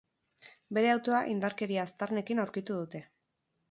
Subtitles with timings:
[0.77, 3.09] Bere autoa indarkeria aztarnekin aurkitu dute.